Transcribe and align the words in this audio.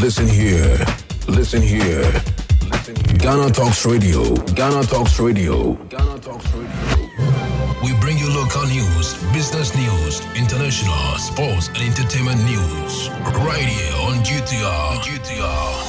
Listen 0.00 0.28
here. 0.28 0.78
Listen 1.26 1.62
here. 1.62 2.12
Ghana 3.18 3.50
Talks 3.50 3.84
Radio. 3.86 4.36
Ghana 4.54 4.82
Talks 4.84 5.18
Radio. 5.18 5.72
Ghana 5.88 6.18
Talks 6.20 6.52
Radio. 6.52 7.08
We 7.82 7.92
bring 8.00 8.18
you 8.18 8.28
local 8.28 8.66
news, 8.66 9.14
business 9.32 9.74
news, 9.74 10.20
international, 10.36 11.18
sports, 11.18 11.68
and 11.68 11.78
entertainment 11.78 12.44
news. 12.44 13.08
Right 13.44 13.66
here 13.66 13.94
on 14.02 14.22
GTR. 14.22 15.00
GTR. 15.00 15.86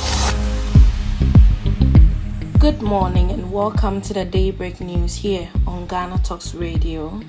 Good 2.59 2.81
morning 2.81 3.31
and 3.31 3.51
welcome 3.51 4.01
to 4.01 4.13
the 4.13 4.25
Daybreak 4.25 4.79
News 4.79 5.15
here 5.15 5.49
on 5.67 5.85
Ghana 5.85 6.19
Talks 6.23 6.55
Radio. 6.55 7.21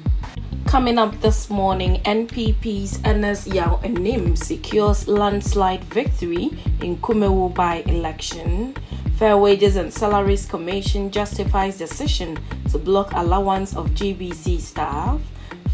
Coming 0.69 0.99
up 0.99 1.19
this 1.23 1.49
morning, 1.49 2.03
NPP's 2.03 3.01
Ernest 3.07 3.47
Yaw 3.47 3.81
Anim 3.83 4.37
secures 4.37 5.09
landslide 5.09 5.83
victory 5.85 6.51
in 6.83 6.99
Kumawu 6.99 7.55
by 7.55 7.77
election. 7.87 8.77
Fair 9.17 9.39
Wages 9.39 9.77
and 9.77 9.91
Salaries 9.91 10.45
Commission 10.45 11.11
justifies 11.11 11.79
decision 11.79 12.39
to 12.71 12.77
block 12.77 13.13
allowance 13.15 13.75
of 13.75 13.89
GBC 13.93 14.61
staff. 14.61 15.19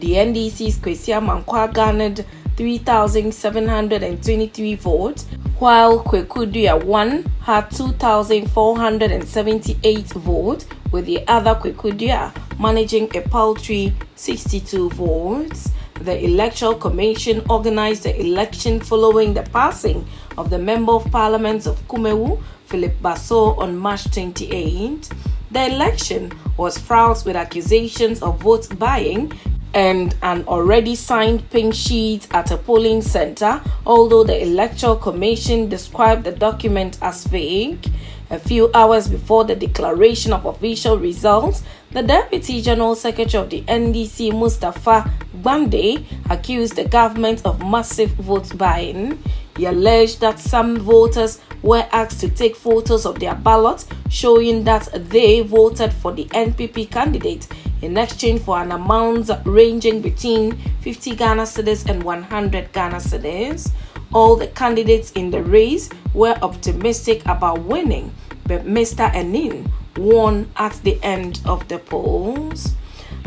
The 0.01 0.15
NDC's 0.15 0.79
Kwesi 0.79 1.13
Amankwa 1.13 1.73
garnered 1.73 2.25
3,723 2.57 4.75
votes, 4.77 5.27
while 5.59 6.05
Kwaku 6.05 6.47
Duah 6.53 6.85
1 6.85 7.25
had 7.41 7.69
2,478 7.71 10.07
votes, 10.11 10.67
with 10.93 11.07
the 11.07 11.27
other 11.27 11.57
Kwaku 11.57 11.91
Duah 11.99 12.33
managing 12.61 13.11
a 13.17 13.23
paltry 13.23 13.93
62 14.15 14.91
votes. 14.91 15.73
The 16.01 16.25
Electoral 16.25 16.77
Commission 16.77 17.43
organized 17.51 18.05
the 18.05 18.17
election 18.21 18.79
following 18.79 19.35
the 19.35 19.43
passing 19.43 20.07
of 20.37 20.49
the 20.49 20.59
Member 20.59 20.93
of 20.93 21.11
Parliament 21.11 21.67
of 21.67 21.83
Kumawu, 21.89 22.41
Philip 22.67 22.95
Basoah, 23.03 23.59
on 23.59 23.77
March 23.77 24.09
28. 24.13 25.09
The 25.51 25.67
election 25.67 26.31
was 26.57 26.79
fraught 26.79 27.25
with 27.25 27.35
accusations 27.35 28.23
of 28.23 28.39
vote 28.41 28.69
buying 28.79 29.33
and 29.75 30.15
an 30.23 30.45
already 30.47 30.95
signed 30.95 31.49
pink 31.51 31.75
sheet 31.75 32.27
at 32.33 32.51
a 32.51 32.57
polling 32.57 33.03
center, 33.03 33.61
although 33.87 34.25
the 34.25 34.43
Electoral 34.43 34.97
Commission 34.97 35.69
described 35.69 36.25
the 36.25 36.33
document 36.33 36.99
as 37.03 37.27
fake. 37.27 37.87
A 38.31 38.39
few 38.39 38.71
hours 38.75 39.09
before 39.09 39.45
the 39.45 39.57
declaration 39.57 40.35
of 40.35 40.45
official 40.45 40.99
results, 40.99 41.63
the 41.93 42.03
Deputy 42.03 42.61
General 42.61 42.95
Secretary 42.95 43.43
of 43.43 43.49
the 43.49 43.63
NDC, 43.63 44.39
Mustafa 44.39 45.11
Gbande, 45.41 46.05
accused 46.29 46.77
the 46.77 46.85
government 46.85 47.41
of 47.47 47.65
massive 47.65 48.11
vote 48.11 48.57
buying. 48.59 49.23
He 49.57 49.65
alleged 49.65 50.21
that 50.21 50.39
some 50.39 50.77
voters 50.77 51.41
were 51.63 51.87
asked 51.93 52.21
to 52.21 52.29
take 52.29 52.57
photos 52.57 53.05
of 53.05 53.19
their 53.19 53.35
ballots 53.35 53.87
showing 54.11 54.65
that 54.65 54.89
they 55.11 55.41
voted 55.41 55.93
for 55.93 56.13
the 56.13 56.25
NPP 56.27 56.91
candidate 56.91 57.49
in 57.83 57.97
exchange 57.97 58.41
for 58.43 58.61
an 58.61 58.73
amount 58.73 59.31
ranging 59.45 60.01
between 60.01 60.57
50 60.81 61.17
Ghana 61.17 61.43
cedis 61.43 61.89
and 61.89 62.03
100 62.03 62.73
Ghana 62.73 62.97
cedis. 62.97 63.71
All 64.13 64.37
the 64.37 64.49
candidates 64.49 65.13
in 65.13 65.31
the 65.31 65.43
race 65.43 65.91
were 66.15 66.37
optimistic 66.43 67.23
about 67.27 67.61
winning, 67.61 68.13
but 68.47 68.65
Mr. 68.65 69.13
Anim 69.15 69.71
won 69.97 70.51
at 70.57 70.73
the 70.83 70.99
end 71.03 71.41
of 71.45 71.69
the 71.69 71.79
polls. 71.79 72.75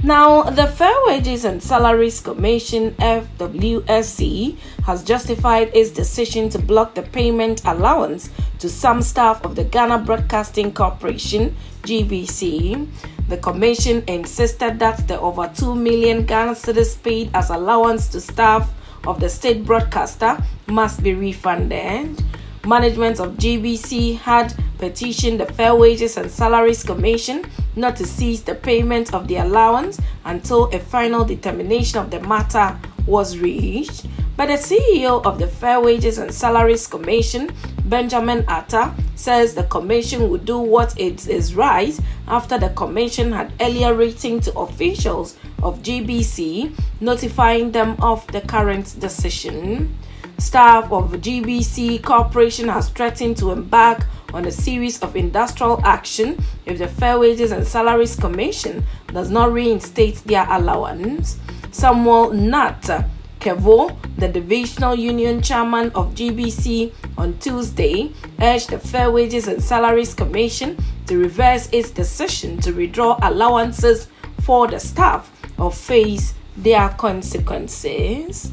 Now, 0.04 0.42
the 0.42 0.66
Fair 0.66 0.96
Wages 1.06 1.46
and 1.46 1.62
Salaries 1.62 2.22
Commission 2.22 2.96
FWSC 2.96 4.58
has 4.84 5.04
justified 5.04 5.70
its 5.76 5.92
decision 5.92 6.50
to 6.50 6.58
block 6.58 6.96
the 6.96 7.04
payment 7.04 7.62
allowance 7.66 8.32
to 8.58 8.68
some 8.68 9.04
staff 9.04 9.46
of 9.46 9.56
the 9.56 9.64
Ghana 9.64 10.00
Broadcasting 10.00 10.74
Corporation 10.74 11.56
GBC. 11.84 12.88
The 13.30 13.38
commission 13.38 14.04
insisted 14.08 14.80
that 14.80 15.08
the 15.08 15.20
over 15.20 15.48
2 15.56 15.76
million 15.76 16.26
Ghana 16.26 16.56
cedis 16.56 17.02
paid 17.04 17.30
as 17.36 17.52
allowance 17.52 18.08
to 18.08 18.20
staff 18.22 18.74
of 19.06 19.20
the 19.20 19.30
state 19.30 19.64
broadcaster 19.64 20.36
must 20.66 21.04
be 21.04 21.14
refunded. 21.14 22.24
Management 22.66 23.20
of 23.20 23.38
GBC 23.38 24.20
had 24.20 24.54
petitioned 24.78 25.40
the 25.40 25.48
Fair 25.48 25.74
Wages 25.74 26.18
and 26.18 26.30
Salaries 26.30 26.84
Commission 26.84 27.44
not 27.76 27.96
to 27.96 28.06
cease 28.06 28.42
the 28.42 28.54
payment 28.54 29.16
of 29.16 29.28
the 29.28 29.38
allowance 29.38 30.00
until 30.26 30.66
a 30.66 30.80
final 30.80 31.26
determination 31.26 31.98
of 31.98 32.12
the 32.12 32.20
matter 32.20 32.78
was 33.08 33.40
reached. 33.40 34.06
But 34.38 34.48
the 34.48 34.54
CEO 34.54 35.26
of 35.26 35.40
the 35.40 35.48
Fair 35.48 35.82
Wages 35.82 36.20
and 36.20 36.32
Salaries 36.32 36.86
Commission, 36.86 37.50
Benjamin 37.86 38.46
Arthur, 38.48 38.94
says 39.16 39.56
the 39.56 39.64
commission 39.64 40.30
would 40.30 40.46
do 40.46 40.60
what 40.60 41.00
it 41.00 41.28
is 41.28 41.56
right 41.56 42.00
after 42.28 42.60
the 42.60 42.70
commission 42.70 43.32
had 43.32 43.52
earlier 43.60 43.94
written 43.94 44.40
to 44.42 44.58
officials 44.58 45.36
of 45.64 45.82
GBC 45.82 46.78
notifying 47.02 47.72
them 47.72 47.96
of 48.02 48.26
the 48.28 48.42
current 48.42 49.00
decision. 49.00 49.96
Staff 50.42 50.92
of 50.92 51.12
GBC 51.12 52.02
Corporation 52.02 52.68
has 52.68 52.90
threatened 52.90 53.38
to 53.38 53.52
embark 53.52 54.08
on 54.34 54.46
a 54.46 54.52
series 54.52 55.00
of 55.04 55.16
industrial 55.16 55.80
action 55.86 56.44
if 56.66 56.80
the 56.80 56.88
Fair 56.88 57.20
Wages 57.20 57.52
and 57.52 57.66
Salaries 57.66 58.16
Commission 58.16 58.84
does 59.14 59.30
not 59.30 59.54
reinstate 59.54 60.16
their 60.26 60.48
allowance. 60.50 61.38
Samuel 61.72 62.34
Nat 62.34 63.06
Kevo, 63.40 63.96
the 64.18 64.28
divisional 64.28 64.96
union 64.96 65.44
chairman 65.44 65.92
of 65.92 66.16
GBC, 66.16 66.92
on 67.20 67.38
Tuesday 67.38 68.12
urged 68.42 68.72
the 68.72 68.80
Fair 68.80 69.12
Wages 69.12 69.48
and 69.48 69.62
Salaries 69.62 70.16
Commission 70.16 70.76
to 71.06 71.20
reverse 71.20 71.70
its 71.72 71.92
decision 71.92 72.60
to 72.62 72.72
withdraw 72.72 73.16
allowances 73.22 74.08
for 74.42 74.68
the 74.68 74.80
staff 74.80 75.32
or 75.60 75.72
face 75.72 76.34
their 76.58 76.90
consequences. 76.90 78.52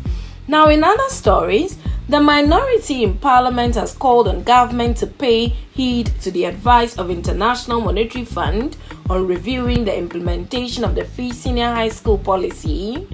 Now, 0.50 0.70
in 0.70 0.82
other 0.82 1.10
stories, 1.10 1.76
the 2.08 2.20
minority 2.20 3.04
in 3.04 3.18
parliament 3.18 3.74
has 3.74 3.92
called 3.92 4.28
on 4.28 4.44
government 4.44 4.96
to 4.96 5.06
pay 5.06 5.48
heed 5.48 6.06
to 6.22 6.30
the 6.30 6.46
advice 6.46 6.96
of 6.96 7.10
International 7.10 7.82
Monetary 7.82 8.24
Fund 8.24 8.78
on 9.10 9.26
reviewing 9.26 9.84
the 9.84 9.94
implementation 9.94 10.84
of 10.84 10.94
the 10.94 11.04
free 11.04 11.32
senior 11.32 11.74
high 11.74 11.90
school 11.90 12.16
policy. 12.16 13.06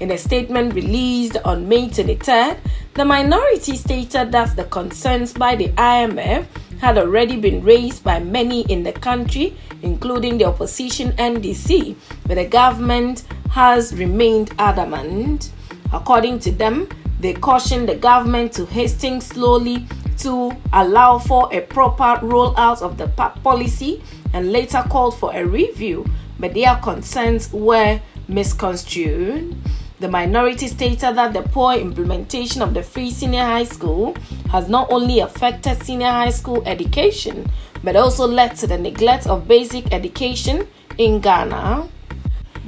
In 0.00 0.12
a 0.12 0.16
statement 0.16 0.72
released 0.72 1.36
on 1.44 1.68
May 1.68 1.88
23rd, 1.90 2.56
the 2.94 3.04
minority 3.04 3.76
stated 3.76 4.32
that 4.32 4.56
the 4.56 4.64
concerns 4.64 5.34
by 5.34 5.56
the 5.56 5.68
IMF 5.68 6.46
had 6.80 6.96
already 6.96 7.36
been 7.36 7.62
raised 7.62 8.02
by 8.02 8.18
many 8.18 8.62
in 8.62 8.82
the 8.82 8.92
country, 8.92 9.54
including 9.82 10.38
the 10.38 10.46
opposition 10.46 11.12
NDC, 11.18 11.96
but 12.26 12.36
the 12.36 12.46
government 12.46 13.24
has 13.50 13.94
remained 13.94 14.54
adamant. 14.58 15.50
According 15.92 16.40
to 16.40 16.52
them, 16.52 16.88
they 17.20 17.34
cautioned 17.34 17.88
the 17.88 17.96
government 17.96 18.52
to 18.54 18.66
hasten 18.66 19.20
slowly 19.20 19.86
to 20.18 20.52
allow 20.72 21.18
for 21.18 21.48
a 21.52 21.60
proper 21.60 22.24
rollout 22.26 22.82
of 22.82 22.98
the 22.98 23.08
policy 23.42 24.02
and 24.32 24.52
later 24.52 24.84
called 24.88 25.18
for 25.18 25.34
a 25.34 25.44
review, 25.44 26.04
but 26.38 26.54
their 26.54 26.76
concerns 26.76 27.52
were 27.52 28.00
misconstrued. 28.28 29.56
The 30.00 30.08
minority 30.08 30.68
stated 30.68 31.16
that 31.16 31.32
the 31.32 31.42
poor 31.42 31.74
implementation 31.74 32.62
of 32.62 32.72
the 32.72 32.84
free 32.84 33.10
senior 33.10 33.42
high 33.42 33.64
school 33.64 34.14
has 34.50 34.68
not 34.68 34.92
only 34.92 35.18
affected 35.20 35.82
senior 35.82 36.10
high 36.10 36.30
school 36.30 36.62
education 36.66 37.50
but 37.82 37.96
also 37.96 38.26
led 38.26 38.54
to 38.56 38.66
the 38.66 38.78
neglect 38.78 39.26
of 39.26 39.48
basic 39.48 39.92
education 39.92 40.68
in 40.98 41.20
Ghana. 41.20 41.88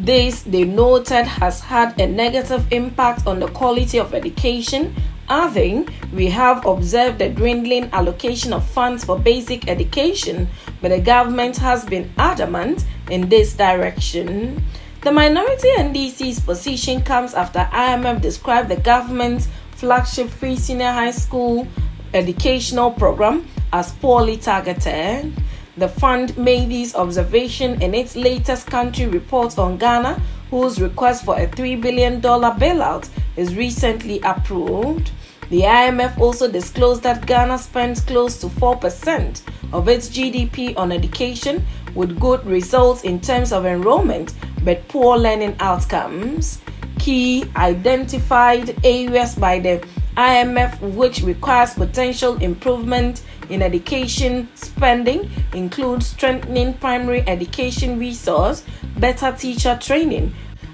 This, 0.01 0.43
they 0.45 0.65
noted, 0.65 1.27
has 1.27 1.61
had 1.61 2.01
a 2.01 2.07
negative 2.07 2.67
impact 2.73 3.27
on 3.27 3.39
the 3.39 3.49
quality 3.49 3.99
of 3.99 4.15
education. 4.15 4.95
Adding, 5.29 5.91
we 6.15 6.29
have 6.29 6.65
observed 6.65 7.21
a 7.21 7.29
dwindling 7.29 7.91
allocation 7.93 8.55
of 8.55 8.67
funds 8.67 9.05
for 9.05 9.19
basic 9.19 9.69
education, 9.69 10.49
but 10.81 10.89
the 10.89 11.01
government 11.01 11.59
has 11.59 11.85
been 11.85 12.11
adamant 12.17 12.87
in 13.11 13.29
this 13.29 13.53
direction. 13.53 14.65
The 15.03 15.13
minority 15.13 15.69
NDC's 15.77 16.41
position 16.41 17.03
comes 17.03 17.35
after 17.35 17.59
IMF 17.71 18.23
described 18.23 18.71
the 18.71 18.77
government's 18.77 19.49
flagship 19.73 20.31
free 20.31 20.57
senior 20.57 20.93
high 20.93 21.11
school 21.11 21.69
educational 22.15 22.91
program 22.91 23.47
as 23.71 23.93
poorly 23.93 24.39
targeted. 24.39 25.35
The 25.81 25.89
fund 25.89 26.37
made 26.37 26.69
this 26.69 26.95
observation 26.95 27.81
in 27.81 27.95
its 27.95 28.15
latest 28.15 28.67
country 28.67 29.07
report 29.07 29.59
on 29.59 29.79
Ghana, 29.79 30.21
whose 30.51 30.79
request 30.79 31.25
for 31.25 31.39
a 31.39 31.47
$3 31.47 31.81
billion 31.81 32.21
bailout 32.21 33.09
is 33.37 33.57
recently 33.57 34.21
approved. 34.21 35.11
The 35.49 35.63
IMF 35.63 36.19
also 36.19 36.53
disclosed 36.53 37.03
that 37.05 37.25
Ghana 37.27 37.57
spends 37.57 38.03
close 38.03 38.39
to 38.43 38.49
4% 38.49 39.41
of 39.73 39.89
its 39.89 40.11
GDP 40.11 40.77
on 40.77 40.93
education, 40.93 41.65
with 41.95 42.21
good 42.21 42.45
results 42.45 43.05
in 43.05 43.19
terms 43.19 43.51
of 43.51 43.65
enrollment 43.65 44.35
but 44.63 44.87
poor 44.89 45.17
learning 45.17 45.57
outcomes. 45.61 46.61
Key 46.99 47.47
identified 47.57 48.79
areas 48.85 49.35
by 49.35 49.59
the 49.59 49.83
IMF 50.19 50.79
which 50.95 51.23
requires 51.23 51.73
potential 51.73 52.37
improvement 52.43 53.23
in 53.51 53.63
education 53.63 54.49
spending 54.55 55.31
include 55.53 56.03
strengthening 56.03 56.75
primary 56.75 57.23
education 57.27 57.99
resource, 57.99 58.65
better 58.99 59.33
teacher 59.33 59.79
training, 59.81 60.33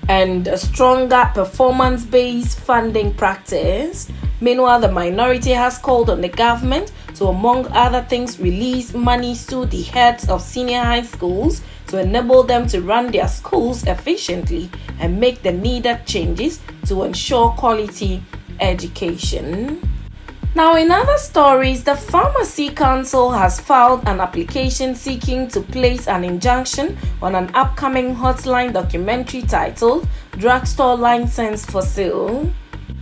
and 0.08 0.46
a 0.46 0.58
stronger 0.58 1.30
performance 1.34 2.04
based 2.04 2.60
funding 2.60 3.12
practice. 3.14 4.08
Meanwhile, 4.40 4.80
the 4.80 4.92
minority 4.92 5.50
has 5.52 5.78
called 5.78 6.10
on 6.10 6.20
the 6.20 6.28
government 6.28 6.92
to, 7.14 7.26
among 7.26 7.66
other 7.68 8.02
things, 8.02 8.38
release 8.38 8.92
money 8.92 9.34
to 9.48 9.64
the 9.66 9.82
heads 9.82 10.28
of 10.28 10.42
senior 10.42 10.82
high 10.82 11.02
schools 11.02 11.62
to 11.88 11.98
enable 12.00 12.42
them 12.42 12.66
to 12.68 12.82
run 12.82 13.10
their 13.10 13.28
schools 13.28 13.84
efficiently 13.84 14.70
and 15.00 15.18
make 15.18 15.42
the 15.42 15.52
needed 15.52 16.04
changes 16.04 16.60
to 16.86 17.04
ensure 17.04 17.50
quality 17.50 18.22
education. 18.60 19.80
Now, 20.56 20.74
in 20.76 20.90
other 20.90 21.18
stories, 21.18 21.84
the 21.84 21.94
Pharmacy 21.94 22.70
Council 22.70 23.30
has 23.30 23.60
filed 23.60 24.08
an 24.08 24.20
application 24.20 24.94
seeking 24.94 25.48
to 25.48 25.60
place 25.60 26.08
an 26.08 26.24
injunction 26.24 26.96
on 27.20 27.34
an 27.34 27.50
upcoming 27.52 28.14
hotline 28.16 28.72
documentary 28.72 29.42
titled 29.42 30.08
Drugstore 30.30 30.96
License 30.96 31.66
for 31.66 31.82
Sale. 31.82 32.50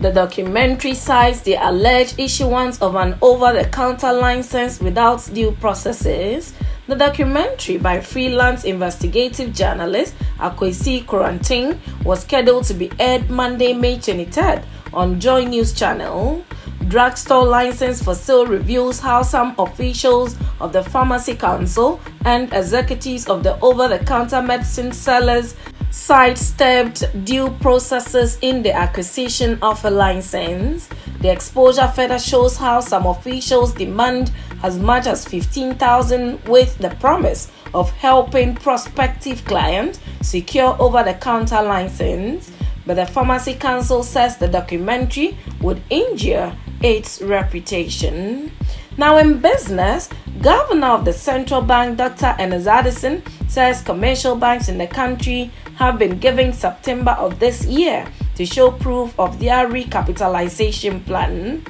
The 0.01 0.11
documentary 0.11 0.95
cites 0.95 1.43
the 1.43 1.55
alleged 1.55 2.19
issuance 2.19 2.83
of 2.83 2.97
an 2.97 3.17
over 3.23 3.53
the 3.53 3.69
counter 3.69 4.13
license 4.13 4.81
without 4.81 5.25
due 5.33 5.53
processes. 5.53 6.55
The 6.89 6.97
documentary 6.97 7.79
by 7.79 8.01
freelance 8.01 8.65
investigative 8.65 9.55
journalist 9.55 10.17
Akwesi 10.39 11.07
Quarantine 11.07 11.81
was 12.05 12.23
scheduled 12.23 12.65
to 12.65 12.75
be 12.75 12.91
aired 12.99 13.31
Monday, 13.31 13.75
May 13.75 13.99
23rd 13.99 14.65
on 14.93 15.21
Joy 15.21 15.45
News 15.45 15.73
Channel. 15.73 16.45
Drugstore 16.89 17.47
license 17.47 18.03
for 18.03 18.15
sale 18.15 18.47
reveals 18.47 19.01
how 19.01 19.23
some 19.23 19.55
officials 19.59 20.37
of 20.61 20.73
the 20.73 20.83
Pharmacy 20.83 21.35
Council 21.35 22.01
and 22.25 22.53
executives 22.53 23.27
of 23.27 23.43
the 23.43 23.59
over 23.61 23.89
the 23.89 23.99
counter 24.05 24.43
medicine 24.43 24.93
sellers 24.93 25.55
sidestepped 25.91 27.05
due 27.25 27.51
processes 27.61 28.37
in 28.43 28.63
the 28.63 28.73
acquisition 28.73 29.59
of 29.63 29.85
a 29.85 29.91
license. 29.91 30.89
The 31.21 31.31
exposure 31.31 31.89
further 31.89 32.19
shows 32.19 32.57
how 32.57 32.81
some 32.81 33.07
officials 33.07 33.73
demand 33.73 34.33
as 34.63 34.79
much 34.79 35.07
as 35.07 35.25
15,000 35.25 36.49
with 36.49 36.77
the 36.79 36.91
promise 37.01 37.51
of 37.73 37.91
helping 37.93 38.55
prospective 38.55 39.45
clients 39.45 40.01
secure 40.21 40.77
over 40.81 41.03
the 41.03 41.15
counter 41.15 41.63
license. 41.63 42.51
But 42.87 42.95
the 42.95 43.07
Pharmacy 43.07 43.55
Council 43.55 44.03
says 44.03 44.37
the 44.37 44.49
documentary 44.49 45.39
would 45.61 45.83
injure 45.91 46.55
its 46.83 47.23
reputation. 47.23 48.53
Now, 48.97 49.17
in 49.17 49.41
business, 49.41 50.09
Governor 50.41 50.89
of 50.89 51.05
the 51.05 51.13
Central 51.13 51.63
Bank, 51.63 51.99
Dr. 51.99 52.37
Ernest 52.39 52.69
Addison, 52.69 53.23
says 53.49 53.83
commercial 53.83 54.37
banks 54.37 54.69
in 54.69 54.79
the 54.79 54.87
country 54.87 55.51
have 55.77 55.99
been 55.99 56.19
given 56.19 56.53
September 56.53 57.13
of 57.13 57.41
this 57.41 57.65
year 57.67 58.07
to 58.37 58.45
show 58.47 58.71
proof 58.71 59.19
of 59.19 59.41
their 59.41 59.69
recapitalization 59.69 61.05
plan. 61.07 61.65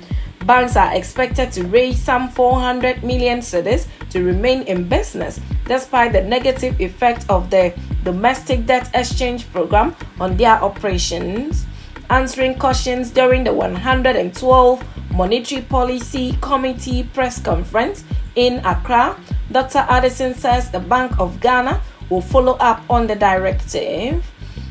Banks 0.44 0.76
are 0.76 0.94
expected 0.94 1.52
to 1.52 1.64
raise 1.64 2.02
some 2.02 2.28
400 2.28 3.02
million 3.02 3.38
cedis 3.38 3.86
to 4.10 4.22
remain 4.22 4.62
in 4.62 4.86
business 4.86 5.40
despite 5.66 6.12
the 6.12 6.20
negative 6.20 6.78
effect 6.80 7.24
of 7.30 7.48
the 7.48 7.72
domestic 8.04 8.66
debt 8.66 8.90
exchange 8.92 9.50
program 9.52 9.96
on 10.20 10.36
their 10.36 10.62
operations. 10.62 11.66
Answering 12.10 12.58
questions 12.58 13.10
during 13.10 13.44
the 13.44 13.52
112 13.52 14.84
Monetary 15.12 15.62
Policy 15.62 16.36
Committee 16.40 17.04
press 17.14 17.40
conference 17.40 18.04
in 18.34 18.58
Accra, 18.64 19.18
Dr. 19.50 19.86
Addison 19.88 20.34
says 20.34 20.70
the 20.70 20.80
Bank 20.80 21.18
of 21.18 21.40
Ghana 21.40 21.80
will 22.10 22.20
follow 22.20 22.54
up 22.54 22.82
on 22.90 23.06
the 23.06 23.14
directive. 23.14 24.24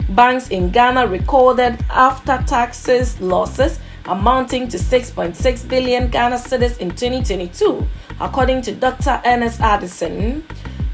Banks 0.10 0.50
in 0.50 0.70
Ghana 0.70 1.08
recorded 1.08 1.84
after 1.90 2.44
taxes 2.46 3.20
losses 3.20 3.80
amounting 4.06 4.68
to 4.68 4.78
6.6 4.78 5.68
billion 5.68 6.10
Ghana 6.10 6.36
cedis 6.36 6.78
in 6.80 6.90
2022, 6.90 7.88
according 8.20 8.62
to 8.64 8.74
Dr. 8.76 9.22
Ernest 9.26 9.62
Addison. 9.62 10.46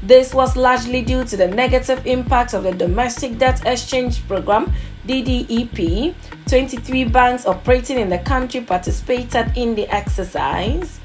This 0.02 0.32
was 0.32 0.56
largely 0.56 1.02
due 1.02 1.24
to 1.24 1.36
the 1.36 1.46
negative 1.46 2.06
impact 2.06 2.54
of 2.54 2.62
the 2.62 2.72
Domestic 2.72 3.36
Debt 3.36 3.60
Exchange 3.66 4.26
Program 4.26 4.72
DDEP. 5.06 6.14
23 6.48 7.04
banks 7.04 7.46
operating 7.46 7.98
in 7.98 8.08
the 8.08 8.18
country 8.18 8.62
participated 8.62 9.52
in 9.56 9.74
the 9.74 9.86
exercise. 9.88 11.00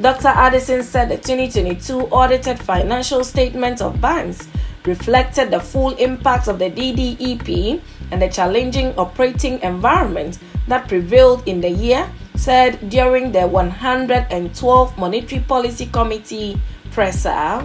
Dr. 0.00 0.28
Addison 0.28 0.82
said 0.82 1.10
the 1.10 1.16
2022 1.16 2.02
audited 2.08 2.58
financial 2.58 3.22
statements 3.22 3.82
of 3.82 4.00
banks 4.00 4.48
reflected 4.86 5.50
the 5.50 5.60
full 5.60 5.90
impact 5.96 6.48
of 6.48 6.58
the 6.58 6.70
DDEP 6.70 7.82
and 8.10 8.22
the 8.22 8.28
challenging 8.28 8.96
operating 8.96 9.60
environment 9.60 10.38
that 10.68 10.88
prevailed 10.88 11.46
in 11.46 11.60
the 11.60 11.68
year, 11.68 12.08
said 12.36 12.88
during 12.88 13.32
the 13.32 13.46
112 13.46 14.98
Monetary 14.98 15.42
Policy 15.42 15.86
Committee 15.86 16.58
presser. 16.90 17.62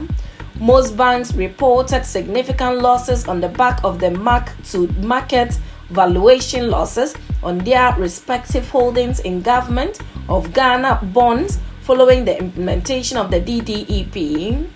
Most 0.59 0.95
banks 0.95 1.33
reported 1.33 2.05
significant 2.05 2.81
losses 2.81 3.27
on 3.27 3.41
the 3.41 3.49
back 3.49 3.83
of 3.83 3.99
the 3.99 4.11
mark 4.11 4.51
to 4.71 4.87
market 5.01 5.57
valuation 5.89 6.69
losses 6.69 7.15
on 7.41 7.57
their 7.59 7.93
respective 7.97 8.67
holdings 8.69 9.19
in 9.21 9.41
government 9.41 9.99
of 10.29 10.53
Ghana 10.53 10.99
bonds 11.13 11.59
following 11.81 12.23
the 12.23 12.37
implementation 12.37 13.17
of 13.17 13.29
the 13.29 13.41
DDEP. 13.41 14.69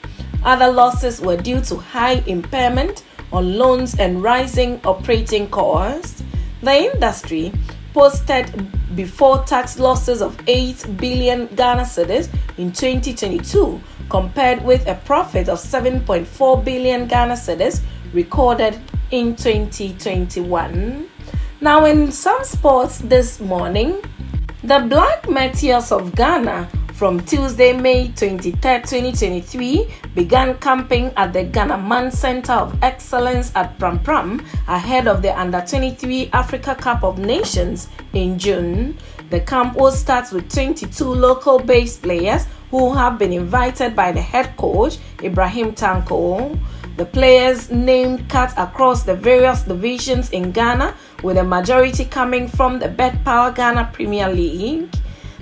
Other 0.43 0.71
losses 0.71 1.21
were 1.21 1.37
due 1.37 1.61
to 1.61 1.77
high 1.77 2.23
impairment 2.27 3.03
on 3.31 3.57
loans 3.57 3.97
and 3.99 4.21
rising 4.21 4.81
operating 4.83 5.49
costs. 5.49 6.23
The 6.61 6.91
industry 6.93 7.53
posted 7.97 8.45
before 8.95 9.43
tax 9.45 9.79
losses 9.79 10.21
of 10.21 10.37
8 10.45 10.97
billion 10.97 11.47
Ghana 11.47 11.81
cedis 11.81 12.29
in 12.59 12.71
2022 12.71 13.81
compared 14.07 14.63
with 14.63 14.87
a 14.87 14.93
profit 15.03 15.49
of 15.49 15.57
7.4 15.57 16.63
billion 16.63 17.07
Ghana 17.07 17.33
cedis 17.33 17.81
recorded 18.13 18.79
in 19.09 19.35
2021. 19.35 21.09
Now, 21.59 21.85
in 21.85 22.11
some 22.11 22.43
sports 22.43 22.99
this 22.99 23.39
morning, 23.39 24.03
the 24.63 24.85
Black 24.87 25.27
Meteors 25.27 25.91
of 25.91 26.13
Ghana 26.13 26.69
from 26.97 27.23
Tuesday, 27.25 27.73
May 27.73 28.07
23, 28.07 28.53
2023, 28.59 29.87
began 30.15 30.57
camping 30.57 31.13
at 31.15 31.31
the 31.31 31.45
Ghanaman 31.45 32.11
Center 32.11 32.53
of 32.53 32.75
Excellence 32.81 33.51
at 33.55 33.77
Prampram 33.77 34.43
ahead 34.67 35.07
of 35.07 35.21
the 35.21 35.39
Under 35.39 35.61
23 35.61 36.31
Africa 36.33 36.73
Cup 36.73 37.03
of 37.03 37.19
Nations 37.19 37.87
in 38.13 38.39
June. 38.39 38.97
The 39.29 39.41
camp 39.41 39.75
will 39.75 39.91
start 39.91 40.31
with 40.31 40.51
22 40.51 41.05
local 41.05 41.59
based 41.59 42.01
players 42.01 42.47
who 42.71 42.91
have 42.95 43.19
been 43.19 43.31
invited 43.31 43.95
by 43.95 44.11
the 44.11 44.21
head 44.21 44.57
coach, 44.57 44.97
Ibrahim 45.21 45.73
Tanko. 45.73 46.57
The 46.97 47.05
players 47.05 47.69
named 47.69 48.27
cut 48.27 48.55
across 48.57 49.03
the 49.03 49.13
various 49.13 49.61
divisions 49.61 50.31
in 50.31 50.51
Ghana, 50.51 50.95
with 51.21 51.37
a 51.37 51.43
majority 51.43 52.05
coming 52.05 52.47
from 52.47 52.79
the 52.79 52.89
betPawa 52.89 53.53
Ghana 53.53 53.91
Premier 53.93 54.29
League. 54.29 54.89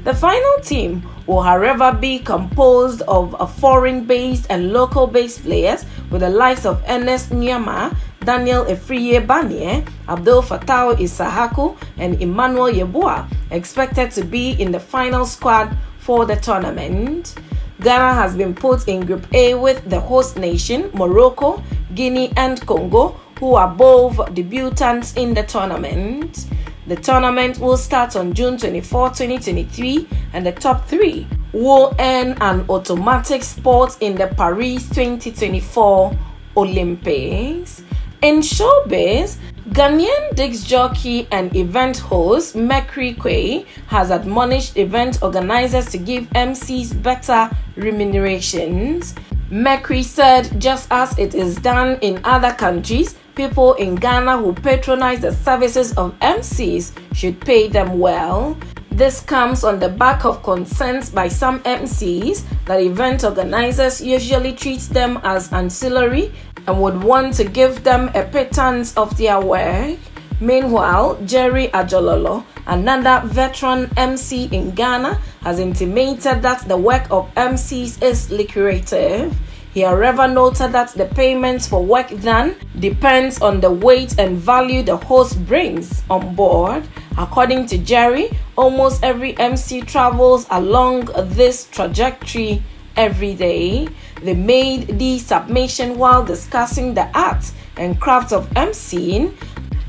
The 0.06 0.14
final 0.14 0.60
team 0.62 1.02
will, 1.26 1.42
however, 1.42 1.92
be 1.92 2.20
composed 2.20 3.02
of 3.08 3.34
foreign 3.58 4.06
based 4.06 4.46
and 4.52 4.72
local 4.72 5.08
based 5.08 5.42
players 5.42 5.84
with 6.12 6.22
the 6.22 6.30
likes 6.30 6.64
of 6.64 6.84
Ernest 6.88 7.32
Nuamah, 7.32 7.98
Daniel 8.20 8.66
Afriyie 8.66 9.26
Barnieh, 9.26 9.84
Abdul 10.08 10.44
Fatawu 10.44 10.94
Issahaku, 10.98 11.76
and 11.98 12.22
Emmanuel 12.22 12.72
Yeboah 12.72 13.28
expected 13.50 14.12
to 14.12 14.24
be 14.24 14.52
in 14.62 14.72
the 14.72 14.80
final 14.80 15.26
squad 15.26 15.76
for 15.98 16.28
the 16.28 16.36
tournament. 16.36 17.34
Ghana 17.82 18.14
has 18.14 18.38
been 18.38 18.54
put 18.54 18.88
in 18.88 19.08
Group 19.08 19.26
A 19.34 19.56
with 19.56 19.90
the 19.90 20.00
host 20.00 20.38
nation, 20.38 20.92
Morocco, 20.94 21.64
Guinea, 21.96 22.32
and 22.38 22.64
Congo, 22.68 23.20
who 23.40 23.56
are 23.56 23.68
both 23.68 24.18
debutants 24.36 25.18
in 25.18 25.34
the 25.34 25.42
tournament. 25.42 26.46
The 26.88 26.96
tournament 26.96 27.58
will 27.58 27.78
start 27.78 28.16
on 28.16 28.34
June 28.34 28.58
24, 28.58 29.10
2023, 29.10 30.08
and 30.34 30.46
the 30.46 30.52
top 30.52 30.88
three 30.88 31.26
will 31.52 31.96
earn 31.98 32.38
an 32.42 32.64
automatic 32.70 33.42
spot 33.42 33.98
in 34.02 34.14
the 34.16 34.28
Paris 34.28 34.88
2024 34.90 36.16
Olympics. 36.56 37.82
In 38.22 38.42
showbiz, 38.42 39.38
Ghanaian 39.70 40.36
disc 40.36 40.68
jockey 40.68 41.28
and 41.32 41.56
event 41.56 41.98
host 41.98 42.56
Mercury 42.56 43.66
has 43.88 44.12
admonished 44.12 44.78
event 44.78 45.24
organizers 45.24 45.88
to 45.88 45.98
give 45.98 46.26
MCs 46.36 47.02
better 47.02 47.50
remunerations. 47.78 49.16
Mercury 49.50 50.04
said, 50.04 50.62
just 50.62 50.88
as 50.92 51.18
it 51.18 51.34
is 51.34 51.56
done 51.56 51.98
in 52.02 52.22
other 52.24 52.54
countries, 52.54 53.16
people 53.36 53.74
in 53.74 53.96
Ghana 53.96 54.38
who 54.38 54.54
patronize 54.54 55.20
the 55.20 55.32
services 55.32 55.94
of 55.98 56.18
MCs 56.20 56.94
should 57.14 57.40
pay 57.42 57.68
them 57.68 58.00
well. 58.00 58.58
This 58.92 59.20
comes 59.20 59.64
on 59.66 59.80
the 59.80 59.90
back 59.90 60.24
of 60.24 60.42
concerns 60.42 61.10
by 61.10 61.28
some 61.28 61.60
MCs 61.64 62.44
that 62.66 62.80
event 62.82 63.26
organizers 63.26 64.02
usually 64.02 64.54
treat 64.54 64.82
them 64.82 65.20
as 65.24 65.52
ancillary 65.52 66.32
and 66.66 66.82
would 66.82 67.04
want 67.04 67.34
to 67.36 67.44
give 67.44 67.84
them 67.84 68.10
a 68.16 68.24
pittance 68.24 68.96
of 68.96 69.18
their 69.18 69.42
work. 69.42 69.98
Meanwhile, 70.40 71.20
Jerry 71.26 71.68
Ajololo, 71.70 72.46
another 72.68 73.26
veteran 73.28 73.90
MC 73.98 74.46
in 74.52 74.72
Ghana, 74.72 75.20
has 75.44 75.60
intimated 75.60 76.42
that 76.42 76.68
the 76.68 76.78
work 76.78 77.06
of 77.12 77.34
MCs 77.36 78.02
is 78.02 78.32
lucrative. 78.32 79.36
He 79.76 79.82
however 79.82 80.26
noted 80.26 80.72
that 80.72 80.94
the 80.94 81.04
payments 81.04 81.68
for 81.68 81.84
work 81.84 82.08
done 82.22 82.56
depends 82.80 83.42
on 83.42 83.60
the 83.60 83.70
weight 83.70 84.18
and 84.18 84.38
value 84.38 84.82
the 84.82 84.96
host 84.96 85.46
brings 85.46 86.02
on 86.10 86.34
board. 86.34 86.88
According 87.18 87.66
to 87.68 87.78
Jerry, 87.80 88.30
almost 88.58 89.04
every 89.04 89.38
MC 89.38 89.82
travels 89.82 90.48
along 90.50 91.10
this 91.36 91.66
trajectory 91.66 92.64
every 92.96 93.34
day. 93.34 93.90
They 94.22 94.34
made 94.34 94.98
the 94.98 95.20
submission 95.20 95.98
while 95.98 96.24
discussing 96.24 96.94
the 96.94 97.10
art 97.14 97.52
and 97.76 98.00
craft 98.00 98.32
of 98.32 98.50
MCing, 98.52 99.36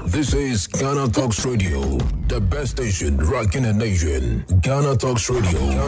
This 0.00 0.32
is 0.34 0.66
Ghana 0.66 1.08
Talks 1.08 1.44
Radio, 1.44 1.80
the 2.28 2.40
best 2.40 2.72
station 2.72 3.16
rocking 3.18 3.62
the 3.62 3.72
nation. 3.72 4.44
Ghana 4.60 4.96
Talks 4.96 5.28
Radio. 5.28 5.60